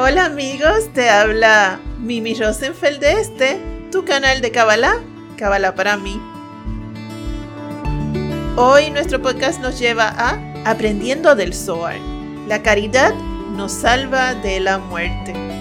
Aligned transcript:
Hola 0.00 0.26
amigos, 0.26 0.92
te 0.94 1.10
habla 1.10 1.80
Mimi 1.98 2.32
Rosenfeld 2.32 3.00
de 3.00 3.12
este, 3.20 3.60
tu 3.90 4.04
canal 4.04 4.40
de 4.40 4.52
Kabbalah, 4.52 4.94
Kabbalah 5.36 5.74
para 5.74 5.96
mí. 5.96 6.20
Hoy 8.56 8.90
nuestro 8.90 9.20
podcast 9.20 9.60
nos 9.60 9.78
lleva 9.78 10.08
a 10.16 10.38
Aprendiendo 10.64 11.34
del 11.34 11.52
Zohar. 11.52 11.98
La 12.46 12.62
caridad 12.62 13.12
nos 13.56 13.72
salva 13.72 14.34
de 14.34 14.60
la 14.60 14.78
muerte. 14.78 15.57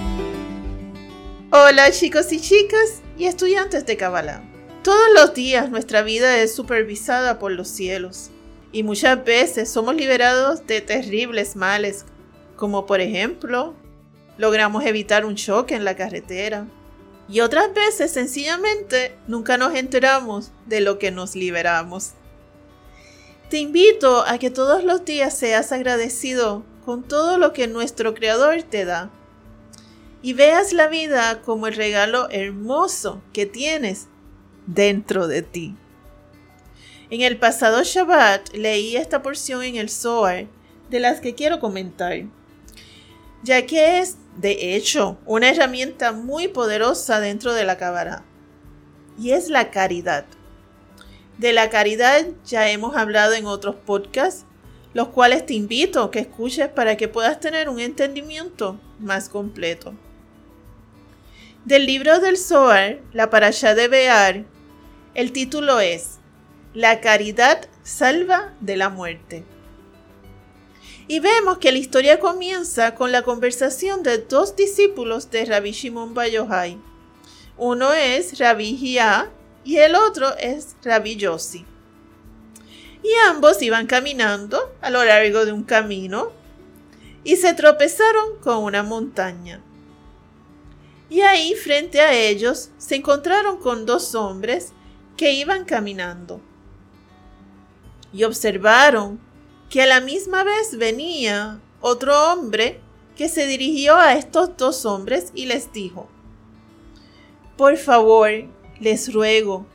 Hola 1.49 1.91
chicos 1.91 2.33
y 2.33 2.41
chicas 2.41 3.01
y 3.17 3.23
estudiantes 3.23 3.85
de 3.85 3.95
Kabbalah. 3.95 4.43
Todos 4.83 5.07
los 5.15 5.33
días 5.33 5.69
nuestra 5.71 6.01
vida 6.01 6.39
es 6.39 6.53
supervisada 6.53 7.39
por 7.39 7.53
los 7.53 7.69
cielos 7.69 8.31
y 8.73 8.83
muchas 8.83 9.23
veces 9.23 9.71
somos 9.71 9.95
liberados 9.95 10.67
de 10.67 10.81
terribles 10.81 11.55
males, 11.55 12.03
como 12.57 12.85
por 12.85 12.99
ejemplo 12.99 13.75
logramos 14.37 14.83
evitar 14.85 15.25
un 15.25 15.35
choque 15.35 15.73
en 15.73 15.85
la 15.85 15.95
carretera. 15.95 16.67
Y 17.29 17.39
otras 17.39 17.73
veces 17.73 18.11
sencillamente 18.11 19.15
nunca 19.25 19.57
nos 19.57 19.73
enteramos 19.73 20.51
de 20.65 20.81
lo 20.81 20.99
que 20.99 21.11
nos 21.11 21.33
liberamos. 21.33 22.11
Te 23.49 23.59
invito 23.59 24.25
a 24.27 24.37
que 24.37 24.49
todos 24.49 24.83
los 24.83 25.05
días 25.05 25.37
seas 25.37 25.71
agradecido 25.71 26.65
con 26.83 27.03
todo 27.03 27.37
lo 27.37 27.53
que 27.53 27.69
nuestro 27.69 28.13
Creador 28.13 28.63
te 28.63 28.83
da 28.83 29.11
y 30.21 30.33
veas 30.33 30.73
la 30.73 30.87
vida 30.87 31.41
como 31.41 31.67
el 31.67 31.75
regalo 31.75 32.29
hermoso 32.29 33.21
que 33.33 33.45
tienes 33.45 34.07
dentro 34.65 35.27
de 35.27 35.41
ti. 35.41 35.75
En 37.09 37.21
el 37.21 37.37
pasado 37.37 37.83
Shabbat 37.83 38.53
leí 38.53 38.97
esta 38.97 39.21
porción 39.21 39.63
en 39.63 39.77
el 39.77 39.89
Zohar 39.89 40.47
de 40.89 40.99
las 40.99 41.21
que 41.21 41.35
quiero 41.35 41.59
comentar, 41.59 42.23
ya 43.43 43.65
que 43.65 43.99
es 43.99 44.17
de 44.37 44.75
hecho, 44.75 45.17
una 45.25 45.49
herramienta 45.49 46.11
muy 46.11 46.47
poderosa 46.47 47.19
dentro 47.19 47.53
de 47.53 47.65
la 47.65 47.77
Kabbalah. 47.77 48.23
Y 49.19 49.31
es 49.31 49.49
la 49.49 49.71
caridad. 49.71 50.25
De 51.39 51.53
la 51.53 51.71
caridad 51.71 52.27
ya 52.45 52.69
hemos 52.69 52.95
hablado 52.95 53.33
en 53.33 53.47
otros 53.47 53.75
podcasts, 53.75 54.45
los 54.93 55.07
cuales 55.07 55.45
te 55.47 55.55
invito 55.55 56.03
a 56.03 56.11
que 56.11 56.19
escuches 56.19 56.67
para 56.69 56.97
que 56.97 57.07
puedas 57.07 57.39
tener 57.39 57.67
un 57.67 57.79
entendimiento 57.79 58.79
más 58.99 59.27
completo. 59.27 59.95
Del 61.67 61.85
libro 61.85 62.21
del 62.21 62.37
Zohar, 62.37 63.01
la 63.11 63.29
parasha 63.29 63.75
de 63.75 63.89
Bear, 63.89 64.45
el 65.15 65.33
título 65.33 65.81
es 65.81 66.19
La 66.73 67.01
caridad 67.01 67.67
salva 67.83 68.53
de 68.61 68.77
la 68.77 68.87
muerte. 68.87 69.43
Y 71.09 71.19
vemos 71.19 71.57
que 71.57 71.73
la 71.73 71.79
historia 71.79 72.21
comienza 72.21 72.95
con 72.95 73.11
la 73.11 73.23
conversación 73.23 74.01
de 74.01 74.19
dos 74.19 74.55
discípulos 74.55 75.29
de 75.29 75.43
Rabbi 75.43 75.73
Shimon 75.73 76.13
Bar 76.13 76.29
Uno 77.57 77.91
es 77.91 78.39
Rabbi 78.39 78.77
Hia 78.81 79.29
y 79.65 79.75
el 79.79 79.95
otro 79.95 80.37
es 80.37 80.77
Rabbi 80.85 81.17
Yossi. 81.17 81.65
Y 83.03 83.09
ambos 83.27 83.61
iban 83.61 83.87
caminando 83.87 84.73
a 84.79 84.89
lo 84.89 85.03
largo 85.03 85.45
de 85.45 85.51
un 85.51 85.65
camino 85.65 86.31
y 87.25 87.35
se 87.35 87.53
tropezaron 87.53 88.39
con 88.39 88.63
una 88.63 88.83
montaña. 88.83 89.61
Y 91.09 91.21
ahí 91.21 91.55
frente 91.55 92.01
a 92.01 92.13
ellos 92.13 92.69
se 92.77 92.95
encontraron 92.95 93.57
con 93.57 93.85
dos 93.85 94.13
hombres 94.15 94.73
que 95.15 95.33
iban 95.33 95.65
caminando. 95.65 96.41
Y 98.13 98.23
observaron 98.23 99.19
que 99.69 99.81
a 99.81 99.85
la 99.85 100.01
misma 100.01 100.43
vez 100.43 100.77
venía 100.77 101.59
otro 101.81 102.31
hombre 102.31 102.81
que 103.15 103.29
se 103.29 103.47
dirigió 103.47 103.95
a 103.95 104.13
estos 104.13 104.55
dos 104.57 104.85
hombres 104.85 105.31
y 105.33 105.45
les 105.45 105.73
dijo, 105.73 106.07
Por 107.57 107.77
favor, 107.77 108.29
les 108.79 109.11
ruego, 109.11 109.65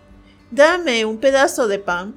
dame 0.51 1.05
un 1.05 1.19
pedazo 1.19 1.67
de 1.67 1.79
pan, 1.79 2.15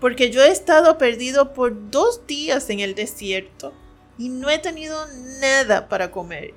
porque 0.00 0.30
yo 0.30 0.42
he 0.42 0.50
estado 0.50 0.96
perdido 0.96 1.52
por 1.54 1.90
dos 1.90 2.26
días 2.26 2.70
en 2.70 2.80
el 2.80 2.94
desierto 2.94 3.72
y 4.16 4.28
no 4.28 4.48
he 4.48 4.58
tenido 4.58 4.96
nada 5.40 5.88
para 5.88 6.10
comer. 6.10 6.54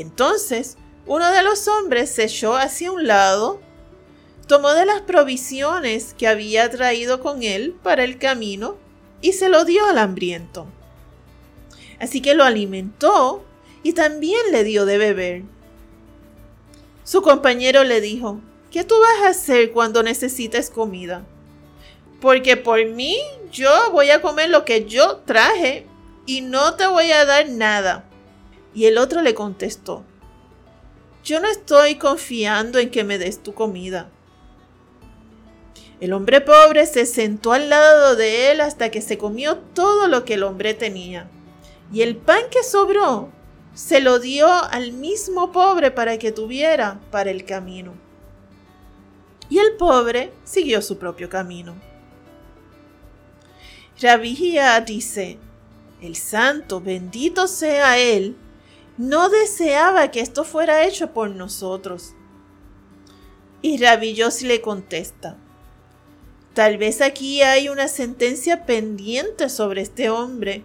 Entonces, 0.00 0.76
uno 1.06 1.30
de 1.30 1.42
los 1.42 1.68
hombres 1.68 2.10
se 2.10 2.24
echó 2.24 2.54
hacia 2.54 2.92
un 2.92 3.06
lado 3.06 3.60
tomó 4.50 4.72
de 4.72 4.84
las 4.84 5.02
provisiones 5.02 6.12
que 6.18 6.26
había 6.26 6.68
traído 6.70 7.20
con 7.20 7.44
él 7.44 7.72
para 7.84 8.02
el 8.02 8.18
camino 8.18 8.76
y 9.22 9.32
se 9.32 9.48
lo 9.48 9.64
dio 9.64 9.86
al 9.86 9.96
hambriento. 9.96 10.66
Así 12.00 12.20
que 12.20 12.34
lo 12.34 12.42
alimentó 12.42 13.44
y 13.84 13.92
también 13.92 14.40
le 14.50 14.64
dio 14.64 14.86
de 14.86 14.98
beber. 14.98 15.42
Su 17.04 17.22
compañero 17.22 17.84
le 17.84 18.00
dijo, 18.00 18.40
¿qué 18.72 18.82
tú 18.82 18.96
vas 18.98 19.24
a 19.24 19.28
hacer 19.28 19.70
cuando 19.70 20.02
necesites 20.02 20.68
comida? 20.68 21.24
Porque 22.20 22.56
por 22.56 22.84
mí 22.84 23.18
yo 23.52 23.70
voy 23.92 24.10
a 24.10 24.20
comer 24.20 24.50
lo 24.50 24.64
que 24.64 24.84
yo 24.84 25.18
traje 25.18 25.86
y 26.26 26.40
no 26.40 26.74
te 26.74 26.88
voy 26.88 27.12
a 27.12 27.24
dar 27.24 27.48
nada. 27.50 28.09
Y 28.74 28.86
el 28.86 28.98
otro 28.98 29.22
le 29.22 29.34
contestó, 29.34 30.04
yo 31.24 31.40
no 31.40 31.48
estoy 31.48 31.96
confiando 31.96 32.78
en 32.78 32.90
que 32.90 33.04
me 33.04 33.18
des 33.18 33.42
tu 33.42 33.52
comida. 33.52 34.08
El 36.00 36.14
hombre 36.14 36.40
pobre 36.40 36.86
se 36.86 37.04
sentó 37.04 37.52
al 37.52 37.68
lado 37.68 38.16
de 38.16 38.50
él 38.50 38.60
hasta 38.62 38.90
que 38.90 39.02
se 39.02 39.18
comió 39.18 39.58
todo 39.58 40.08
lo 40.08 40.24
que 40.24 40.34
el 40.34 40.44
hombre 40.44 40.72
tenía. 40.72 41.28
Y 41.92 42.00
el 42.02 42.16
pan 42.16 42.44
que 42.50 42.62
sobró 42.62 43.30
se 43.74 44.00
lo 44.00 44.18
dio 44.18 44.48
al 44.48 44.92
mismo 44.92 45.52
pobre 45.52 45.90
para 45.90 46.18
que 46.18 46.32
tuviera 46.32 47.00
para 47.10 47.30
el 47.30 47.44
camino. 47.44 47.92
Y 49.50 49.58
el 49.58 49.76
pobre 49.76 50.32
siguió 50.44 50.80
su 50.80 50.96
propio 50.96 51.28
camino. 51.28 51.74
Rabijía 54.00 54.80
dice, 54.80 55.38
el 56.00 56.16
santo, 56.16 56.80
bendito 56.80 57.46
sea 57.46 57.98
él, 57.98 58.36
no 59.00 59.30
deseaba 59.30 60.10
que 60.10 60.20
esto 60.20 60.44
fuera 60.44 60.84
hecho 60.84 61.14
por 61.14 61.30
nosotros. 61.30 62.12
Y 63.62 63.78
Rabbi 63.78 64.14
le 64.42 64.60
contesta, 64.60 65.38
Tal 66.52 66.76
vez 66.76 67.00
aquí 67.00 67.40
hay 67.40 67.70
una 67.70 67.88
sentencia 67.88 68.66
pendiente 68.66 69.48
sobre 69.48 69.80
este 69.80 70.10
hombre, 70.10 70.64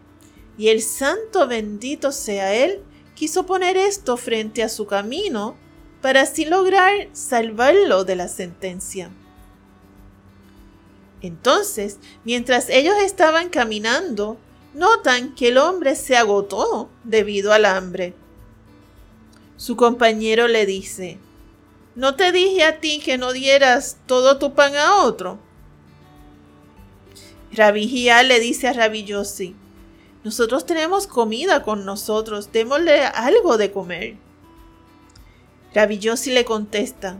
y 0.57 0.67
el 0.67 0.81
santo 0.81 1.47
bendito 1.47 2.11
sea 2.11 2.53
él, 2.53 2.83
quiso 3.15 3.45
poner 3.45 3.77
esto 3.77 4.17
frente 4.17 4.63
a 4.63 4.69
su 4.69 4.85
camino 4.85 5.55
para 6.01 6.23
así 6.23 6.43
lograr 6.43 7.07
salvarlo 7.13 8.03
de 8.03 8.17
la 8.17 8.27
sentencia. 8.27 9.11
Entonces, 11.21 11.99
mientras 12.25 12.67
ellos 12.67 12.95
estaban 13.01 13.47
caminando, 13.47 14.37
notan 14.73 15.35
que 15.35 15.47
el 15.47 15.57
hombre 15.57 15.95
se 15.95 16.17
agotó 16.17 16.89
debido 17.05 17.53
al 17.53 17.63
hambre. 17.63 18.13
Su 19.57 19.75
compañero 19.75 20.47
le 20.47 20.65
dice, 20.65 21.17
¿No 21.95 22.15
te 22.15 22.33
dije 22.33 22.65
a 22.65 22.81
ti 22.81 22.99
que 22.99 23.17
no 23.17 23.31
dieras 23.31 23.97
todo 24.05 24.37
tu 24.37 24.53
pan 24.53 24.75
a 24.75 25.03
otro? 25.03 25.39
Rabbi 27.53 27.87
le 27.87 28.39
dice 28.41 28.67
a 28.67 28.73
Rabbi 28.73 29.05
nosotros 30.25 30.65
tenemos 30.65 31.07
comida 31.07 31.61
con 31.61 31.85
nosotros, 31.85 32.51
démosle 32.51 33.05
algo 33.05 33.57
de 33.57 33.71
comer. 33.71 34.17
Rabbi 35.73 35.99
le 35.99 36.43
contesta, 36.43 37.17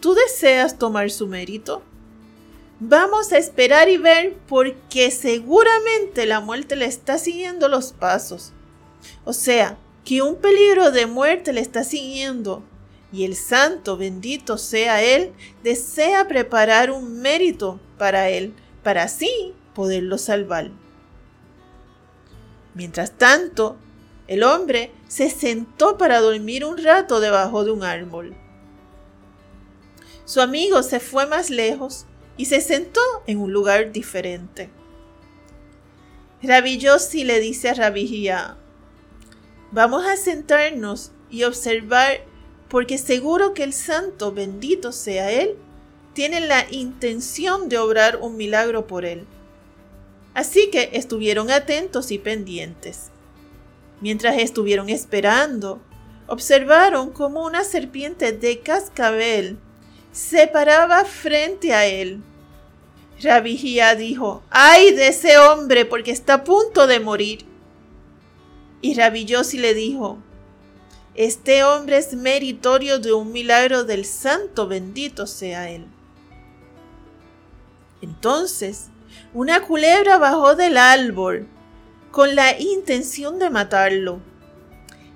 ¿tú 0.00 0.14
deseas 0.14 0.78
tomar 0.78 1.10
su 1.10 1.26
mérito? 1.26 1.82
Vamos 2.78 3.32
a 3.32 3.38
esperar 3.38 3.88
y 3.88 3.96
ver 3.96 4.36
porque 4.48 5.10
seguramente 5.10 6.26
la 6.26 6.40
muerte 6.40 6.76
le 6.76 6.84
está 6.84 7.18
siguiendo 7.18 7.68
los 7.68 7.92
pasos. 7.92 8.52
O 9.24 9.32
sea, 9.32 9.78
que 10.10 10.22
un 10.22 10.34
peligro 10.34 10.90
de 10.90 11.06
muerte 11.06 11.52
le 11.52 11.60
está 11.60 11.84
siguiendo 11.84 12.64
y 13.12 13.24
el 13.24 13.36
santo 13.36 13.96
bendito 13.96 14.58
sea 14.58 15.04
él, 15.04 15.32
desea 15.62 16.26
preparar 16.26 16.90
un 16.90 17.20
mérito 17.20 17.78
para 17.96 18.28
él 18.28 18.52
para 18.82 19.04
así 19.04 19.54
poderlo 19.72 20.18
salvar. 20.18 20.72
Mientras 22.74 23.12
tanto, 23.18 23.76
el 24.26 24.42
hombre 24.42 24.90
se 25.06 25.30
sentó 25.30 25.96
para 25.96 26.20
dormir 26.20 26.64
un 26.64 26.82
rato 26.82 27.20
debajo 27.20 27.64
de 27.64 27.70
un 27.70 27.84
árbol. 27.84 28.34
Su 30.24 30.40
amigo 30.40 30.82
se 30.82 30.98
fue 30.98 31.28
más 31.28 31.50
lejos 31.50 32.06
y 32.36 32.46
se 32.46 32.60
sentó 32.60 33.00
en 33.28 33.38
un 33.38 33.52
lugar 33.52 33.92
diferente. 33.92 34.70
Rabbi 36.42 36.80
le 37.22 37.38
dice 37.38 37.68
a 37.68 37.74
Rabbi 37.74 38.26
vamos 39.72 40.04
a 40.04 40.16
sentarnos 40.16 41.12
y 41.30 41.44
observar 41.44 42.24
porque 42.68 42.98
seguro 42.98 43.52
que 43.52 43.64
el 43.64 43.72
santo, 43.72 44.32
bendito 44.32 44.92
sea 44.92 45.30
él, 45.32 45.56
tiene 46.12 46.40
la 46.40 46.66
intención 46.70 47.68
de 47.68 47.78
obrar 47.78 48.18
un 48.20 48.36
milagro 48.36 48.86
por 48.86 49.04
él. 49.04 49.26
Así 50.34 50.70
que 50.70 50.90
estuvieron 50.92 51.50
atentos 51.50 52.10
y 52.12 52.18
pendientes. 52.18 53.10
Mientras 54.00 54.38
estuvieron 54.38 54.88
esperando, 54.88 55.80
observaron 56.26 57.10
cómo 57.10 57.44
una 57.44 57.64
serpiente 57.64 58.32
de 58.32 58.60
cascabel 58.60 59.58
se 60.12 60.46
paraba 60.46 61.04
frente 61.04 61.74
a 61.74 61.86
él. 61.86 62.22
Rabijía 63.20 63.94
dijo, 63.96 64.42
¡ay 64.50 64.92
de 64.92 65.08
ese 65.08 65.38
hombre 65.38 65.84
porque 65.84 66.12
está 66.12 66.34
a 66.34 66.44
punto 66.44 66.86
de 66.86 67.00
morir! 67.00 67.49
Y 68.80 68.94
Rabillosi 68.94 69.58
le 69.58 69.74
dijo, 69.74 70.18
este 71.14 71.64
hombre 71.64 71.98
es 71.98 72.14
meritorio 72.14 72.98
de 72.98 73.12
un 73.12 73.32
milagro 73.32 73.84
del 73.84 74.04
santo, 74.04 74.66
bendito 74.66 75.26
sea 75.26 75.68
él. 75.70 75.86
Entonces, 78.00 78.86
una 79.34 79.60
culebra 79.66 80.16
bajó 80.18 80.54
del 80.54 80.78
árbol 80.78 81.46
con 82.10 82.34
la 82.34 82.58
intención 82.58 83.38
de 83.38 83.50
matarlo. 83.50 84.20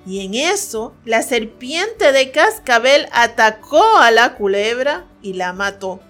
Y 0.07 0.27
en 0.27 0.35
eso, 0.35 0.95
la 1.07 1.23
serpiente 1.23 2.13
de 2.13 2.31
cascabel 2.31 3.09
atacó 3.13 3.97
a 3.97 4.11
la 4.11 4.35
culebra 4.35 5.07
y 5.23 5.33
la 5.33 5.55
mató. 5.55 6.01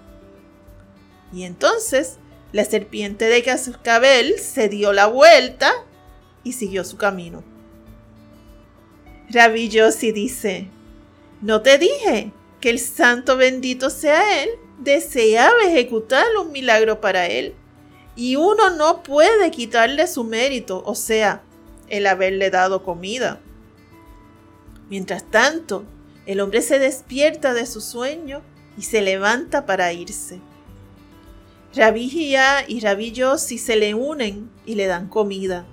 Y 1.31 1.43
entonces, 1.43 2.17
la 2.51 2.65
serpiente 2.65 3.25
de 3.25 3.43
cascabel 3.43 4.39
se 4.39 4.67
dio 4.67 4.91
la 4.91 5.05
vuelta 5.07 5.71
y 6.45 6.53
siguió 6.53 6.85
su 6.85 6.95
camino. 6.95 7.43
Rabillosi 9.29 10.13
dice, 10.13 10.69
¿no 11.41 11.61
te 11.61 11.77
dije 11.77 12.31
que 12.61 12.69
el 12.69 12.79
santo 12.79 13.35
bendito 13.35 13.89
sea 13.89 14.43
él? 14.43 14.51
Deseaba 14.79 15.57
ejecutar 15.65 16.25
un 16.41 16.53
milagro 16.53 17.01
para 17.01 17.27
él. 17.27 17.53
Y 18.15 18.37
uno 18.37 18.69
no 18.69 19.03
puede 19.03 19.51
quitarle 19.51 20.07
su 20.07 20.23
mérito, 20.23 20.81
o 20.85 20.95
sea, 20.95 21.41
el 21.89 22.07
haberle 22.07 22.49
dado 22.49 22.83
comida. 22.83 23.41
Mientras 24.89 25.29
tanto, 25.29 25.83
el 26.25 26.39
hombre 26.39 26.61
se 26.61 26.79
despierta 26.79 27.53
de 27.53 27.65
su 27.65 27.81
sueño 27.81 28.41
y 28.77 28.83
se 28.83 29.01
levanta 29.01 29.65
para 29.65 29.91
irse. 29.91 30.39
Rabí 31.75 32.09
y 32.67 32.79
Rabí 32.79 33.13
se 33.37 33.75
le 33.75 33.95
unen 33.95 34.49
y 34.65 34.75
le 34.75 34.85
dan 34.85 35.09
comida. 35.09 35.65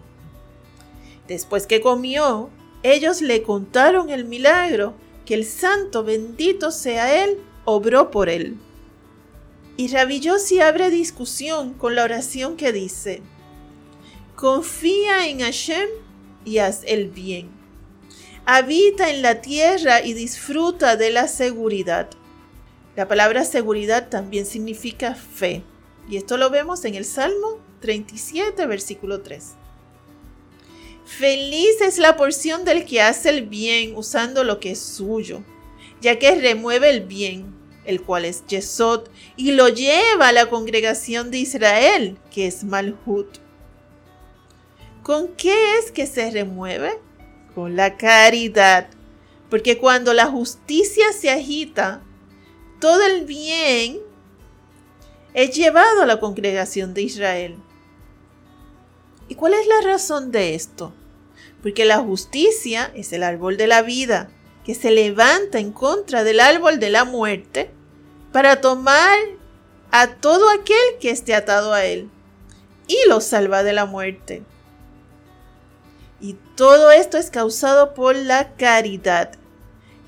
Después 1.33 1.67
que 1.67 1.81
comió, 1.81 2.51
ellos 2.83 3.23
le 3.23 3.43
contaron 3.43 4.11
el 4.11 4.27
milagro 4.27 4.93
que 5.25 5.33
el 5.33 5.47
santo 5.47 6.05
bendito 6.05 6.71
sea 6.71 7.25
él 7.25 7.39
obró 7.65 8.11
por 8.11 8.29
él. 8.29 8.59
Y 9.79 9.89
Rabillosi 9.89 10.61
abre 10.61 10.91
discusión 10.91 11.73
con 11.73 11.95
la 11.95 12.05
oración 12.05 12.59
que 12.59 12.71
dice, 12.71 13.23
confía 14.37 15.27
en 15.27 15.41
Hashem 15.41 15.89
y 16.45 16.59
haz 16.59 16.83
el 16.85 17.09
bien. 17.09 17.49
Habita 18.45 19.09
en 19.09 19.23
la 19.23 19.41
tierra 19.41 20.05
y 20.05 20.13
disfruta 20.13 20.97
de 20.97 21.13
la 21.13 21.29
seguridad. 21.29 22.11
La 22.95 23.09
palabra 23.09 23.47
seguridad 23.47 24.11
también 24.11 24.45
significa 24.45 25.15
fe. 25.15 25.63
Y 26.11 26.19
esto 26.19 26.37
lo 26.37 26.51
vemos 26.51 26.85
en 26.85 26.95
el 26.95 27.07
Salmo 27.07 27.59
37, 27.81 28.67
versículo 28.67 29.23
3. 29.23 29.62
Feliz 31.05 31.81
es 31.81 31.99
la 31.99 32.17
porción 32.17 32.65
del 32.65 32.85
que 32.85 33.03
hace 33.03 33.31
el 33.31 33.47
bien 33.47 33.97
usando 33.97 34.45
lo 34.45 34.61
que 34.61 34.73
es 34.73 34.81
suyo, 34.81 35.43
ya 36.01 36.19
que 36.19 36.35
remueve 36.35 36.91
el 36.91 37.01
bien, 37.01 37.55
el 37.85 38.03
cual 38.03 38.25
es 38.25 38.47
Yesod, 38.47 39.09
y 39.37 39.53
lo 39.53 39.69
lleva 39.69 40.29
a 40.29 40.33
la 40.33 40.49
congregación 40.49 41.31
de 41.31 41.39
Israel, 41.39 42.19
que 42.31 42.47
es 42.47 42.65
Malhut. 42.65 43.39
¿Con 45.03 45.29
qué 45.35 45.79
es 45.79 45.91
que 45.91 46.07
se 46.07 46.31
remueve? 46.31 46.93
Con 47.55 47.77
la 47.77 47.97
caridad, 47.97 48.89
porque 49.51 49.79
cuando 49.79 50.15
la 50.15 50.27
justicia 50.27 51.13
se 51.13 51.29
agita, 51.31 52.03
todo 52.81 53.05
el 53.05 53.25
bien 53.25 54.01
es 55.35 55.55
llevado 55.57 56.03
a 56.03 56.07
la 56.07 56.21
congregación 56.21 56.95
de 56.95 57.03
Israel. 57.03 57.57
¿Y 59.33 59.35
cuál 59.35 59.55
es 59.55 59.67
la 59.67 59.81
razón 59.81 60.31
de 60.31 60.55
esto? 60.55 60.93
porque 61.63 61.85
la 61.85 61.99
justicia 61.99 62.91
es 62.95 63.13
el 63.13 63.23
árbol 63.23 63.57
de 63.57 63.69
la 63.69 63.83
vida, 63.83 64.29
que 64.65 64.75
se 64.75 64.91
levanta 64.91 65.59
en 65.59 65.73
contra 65.73 66.25
del 66.25 66.41
árbol 66.41 66.79
de 66.81 66.91
la 66.91 67.05
muerte 67.05 67.71
para 68.33 68.61
tomar 68.61 69.17
a 69.91 70.15
todo 70.17 70.51
aquel 70.51 70.99
que 71.01 71.11
esté 71.11 71.35
atado 71.35 71.73
a 71.73 71.85
él 71.85 72.11
y 72.89 72.97
lo 73.09 73.21
salva 73.21 73.63
de 73.63 73.73
la 73.73 73.87
muerte. 73.87 74.43
Y 76.21 76.35
todo 76.57 76.91
esto 76.91 77.17
es 77.17 77.31
causado 77.31 77.95
por 77.95 78.17
la 78.17 78.55
caridad, 78.55 79.33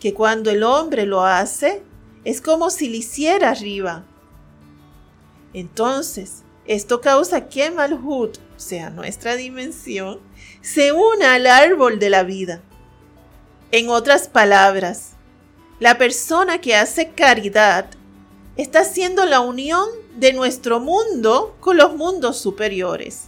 que 0.01 0.13
cuando 0.13 0.51
el 0.51 0.63
hombre 0.63 1.07
lo 1.07 1.25
hace, 1.25 1.83
es 2.25 2.41
como 2.41 2.71
si 2.71 2.89
lo 2.89 2.97
hiciera 2.97 3.51
arriba. 3.51 4.05
Entonces, 5.53 6.43
esto 6.67 7.01
causa 7.01 7.49
que 7.49 7.71
Malhut, 7.71 8.39
sea, 8.57 8.91
nuestra 8.91 9.37
dimensión, 9.37 10.21
se 10.61 10.93
una 10.93 11.35
al 11.35 11.47
árbol 11.47 11.99
de 11.99 12.11
la 12.11 12.23
vida. 12.23 12.63
En 13.71 13.89
otras 13.89 14.29
palabras, 14.29 15.13
la 15.81 15.99
persona 15.99 16.61
que 16.61 16.77
hace 16.77 17.11
caridad 17.11 17.87
está 18.57 18.81
haciendo 18.81 19.25
la 19.27 19.41
unión 19.41 19.89
de 20.17 20.33
nuestro 20.33 20.81
mundo 20.81 21.57
con 21.61 21.77
los 21.77 21.97
mundos 21.97 22.39
superiores. 22.39 23.25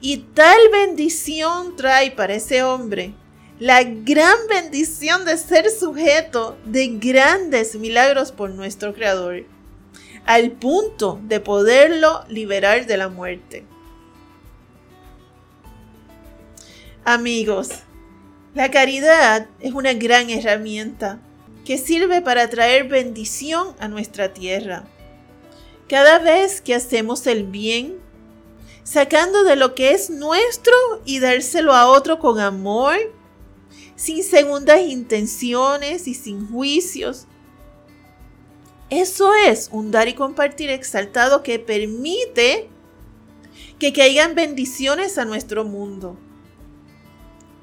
Y 0.00 0.18
tal 0.18 0.58
bendición 0.70 1.76
trae 1.76 2.10
para 2.10 2.34
ese 2.34 2.62
hombre 2.62 3.14
la 3.58 3.84
gran 3.84 4.36
bendición 4.48 5.24
de 5.24 5.36
ser 5.36 5.70
sujeto 5.70 6.56
de 6.64 6.88
grandes 6.98 7.76
milagros 7.76 8.32
por 8.32 8.50
nuestro 8.50 8.94
Creador, 8.94 9.44
al 10.26 10.50
punto 10.52 11.20
de 11.24 11.38
poderlo 11.38 12.24
liberar 12.28 12.86
de 12.86 12.96
la 12.96 13.08
muerte. 13.08 13.64
Amigos, 17.04 17.70
la 18.54 18.70
caridad 18.70 19.48
es 19.58 19.72
una 19.72 19.92
gran 19.92 20.30
herramienta 20.30 21.18
que 21.64 21.76
sirve 21.76 22.22
para 22.22 22.48
traer 22.48 22.86
bendición 22.86 23.74
a 23.80 23.88
nuestra 23.88 24.32
tierra. 24.32 24.84
Cada 25.88 26.20
vez 26.20 26.60
que 26.60 26.76
hacemos 26.76 27.26
el 27.26 27.42
bien, 27.42 27.98
sacando 28.84 29.42
de 29.42 29.56
lo 29.56 29.74
que 29.74 29.90
es 29.90 30.10
nuestro 30.10 30.72
y 31.04 31.18
dárselo 31.18 31.72
a 31.72 31.88
otro 31.88 32.20
con 32.20 32.38
amor, 32.38 32.94
sin 33.96 34.22
segundas 34.22 34.82
intenciones 34.82 36.06
y 36.06 36.14
sin 36.14 36.48
juicios. 36.52 37.26
Eso 38.90 39.34
es 39.34 39.70
un 39.72 39.90
dar 39.90 40.06
y 40.06 40.14
compartir 40.14 40.70
exaltado 40.70 41.42
que 41.42 41.58
permite 41.58 42.68
que 43.80 43.92
caigan 43.92 44.36
bendiciones 44.36 45.18
a 45.18 45.24
nuestro 45.24 45.64
mundo 45.64 46.16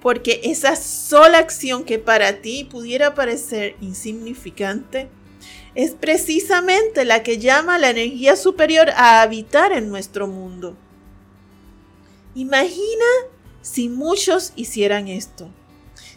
porque 0.02 0.42
esa 0.44 0.76
sola 0.76 1.40
acción 1.40 1.84
que 1.84 2.00
para 2.00 2.42
ti 2.42 2.64
pudiera 2.64 3.16
parecer 3.16 3.76
insignificante 3.82 5.10
es 5.76 5.92
precisamente 5.92 7.06
la 7.06 7.24
que 7.24 7.38
llama 7.38 7.76
a 7.76 7.80
la 7.80 7.90
energía 7.90 8.36
superior 8.36 8.90
a 8.92 9.22
habitar 9.22 9.72
en 9.72 9.90
nuestro 9.90 10.28
mundo. 10.28 10.76
Imagina 12.36 13.06
si 13.62 13.90
muchos 13.90 14.54
hicieran 14.56 15.08
esto, 15.08 15.50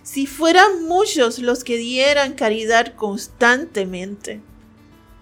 si 0.02 0.26
fueran 0.26 0.84
muchos 0.84 1.38
los 1.38 1.64
que 1.64 1.76
dieran 1.76 2.34
caridad 2.34 2.94
constantemente. 2.94 4.40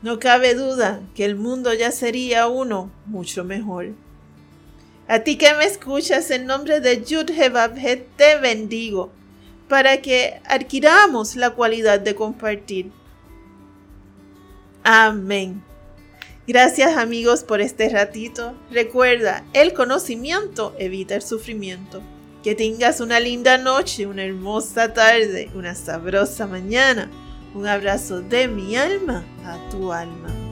No 0.03 0.19
cabe 0.19 0.55
duda 0.55 1.01
que 1.15 1.25
el 1.25 1.37
mundo 1.37 1.75
ya 1.75 1.91
sería 1.91 2.49
uno 2.49 2.91
mucho 3.07 3.45
mejor. 3.45 3.95
A 5.11 5.25
ti 5.25 5.37
que 5.37 5.53
me 5.55 5.65
escuchas, 5.65 6.31
en 6.31 6.47
nombre 6.47 6.79
de 6.79 7.03
Yud 7.03 7.33
te 8.17 8.39
bendigo 8.39 9.11
para 9.69 10.01
que 10.01 10.41
adquiramos 10.45 11.35
la 11.35 11.51
cualidad 11.51 11.99
de 11.99 12.15
compartir. 12.15 12.93
Amén. 14.85 15.65
Gracias 16.47 16.97
amigos 16.97 17.43
por 17.43 17.61
este 17.61 17.89
ratito. 17.89 18.55
Recuerda, 18.71 19.43
el 19.53 19.75
conocimiento 19.75 20.77
evita 20.79 21.17
el 21.17 21.23
sufrimiento. 21.23 22.03
Que 22.45 22.55
tengas 22.55 23.01
una 23.01 23.19
linda 23.19 23.59
noche, 23.59 24.07
una 24.07 24.23
hermosa 24.23 24.95
tarde, 24.95 25.51
una 25.57 25.75
sabrosa 25.75 26.47
mañana. 26.47 27.11
Un 27.53 27.67
abrazo 27.67 28.21
de 28.21 28.47
mi 28.47 28.77
alma 28.77 29.25
a 29.45 29.59
tu 29.71 29.93
alma. 29.93 30.50